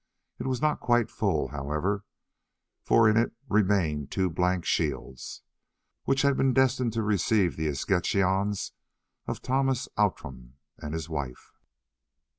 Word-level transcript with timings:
It 0.39 0.47
was 0.47 0.63
not 0.63 0.79
quite 0.79 1.11
full, 1.11 1.49
however, 1.49 2.05
for 2.81 3.07
in 3.07 3.17
it 3.17 3.33
remained 3.47 4.09
two 4.09 4.31
blank 4.31 4.65
shields, 4.65 5.43
which 6.05 6.23
had 6.23 6.35
been 6.35 6.53
destined 6.53 6.93
to 6.93 7.03
receive 7.03 7.55
the 7.55 7.67
escutcheons 7.67 8.71
of 9.27 9.43
Thomas 9.43 9.87
Outram 9.99 10.55
and 10.79 10.95
his 10.95 11.07
wife. 11.07 11.53